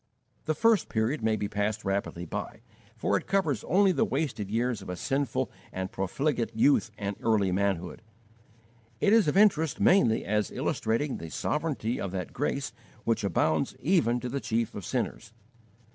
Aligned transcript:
The 0.45 0.55
first 0.55 0.89
period 0.89 1.21
may 1.21 1.35
be 1.35 1.47
passed 1.47 1.85
rapidly 1.85 2.25
by, 2.25 2.61
for 2.97 3.17
it 3.17 3.27
covers 3.27 3.63
only 3.65 3.91
the 3.91 4.03
wasted 4.03 4.49
years 4.49 4.81
of 4.81 4.89
a 4.89 4.95
sinful 4.95 5.51
and 5.71 5.91
profligate 5.91 6.55
youth 6.55 6.89
and 6.97 7.15
early 7.21 7.51
manhood. 7.51 8.01
It 8.99 9.13
is 9.13 9.27
of 9.27 9.37
interest 9.37 9.79
mainly 9.79 10.25
as 10.25 10.49
illustrating 10.49 11.17
the 11.17 11.29
sovereignty 11.29 12.01
of 12.01 12.09
that 12.13 12.33
Grace 12.33 12.73
which 13.03 13.23
abounds 13.23 13.75
even 13.79 14.19
to 14.21 14.27
the 14.29 14.41
chief 14.41 14.73
of 14.73 14.85
sinners. 14.87 15.33